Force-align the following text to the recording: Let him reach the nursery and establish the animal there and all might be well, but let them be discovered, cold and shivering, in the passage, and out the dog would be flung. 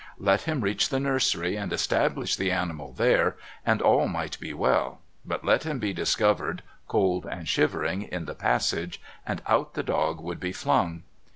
Let 0.17 0.41
him 0.41 0.61
reach 0.61 0.89
the 0.89 0.99
nursery 0.99 1.55
and 1.55 1.71
establish 1.71 2.35
the 2.35 2.49
animal 2.51 2.91
there 2.91 3.37
and 3.63 3.83
all 3.83 4.07
might 4.07 4.39
be 4.39 4.51
well, 4.51 4.99
but 5.23 5.45
let 5.45 5.61
them 5.61 5.77
be 5.77 5.93
discovered, 5.93 6.63
cold 6.87 7.27
and 7.27 7.47
shivering, 7.47 8.01
in 8.01 8.25
the 8.25 8.33
passage, 8.33 8.99
and 9.27 9.43
out 9.45 9.75
the 9.75 9.83
dog 9.83 10.19
would 10.19 10.39
be 10.39 10.53
flung. 10.53 11.03